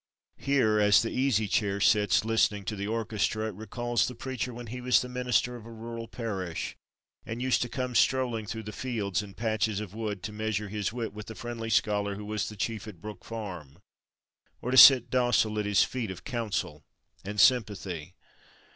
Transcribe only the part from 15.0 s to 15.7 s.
docile at